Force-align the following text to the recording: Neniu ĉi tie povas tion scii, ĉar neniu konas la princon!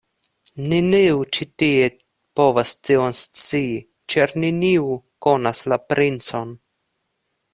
Neniu 0.69 1.19
ĉi 1.37 1.45
tie 1.63 1.89
povas 2.39 2.71
tion 2.89 3.15
scii, 3.21 3.77
ĉar 4.15 4.35
neniu 4.45 4.89
konas 5.27 5.63
la 5.73 5.81
princon! 5.93 6.57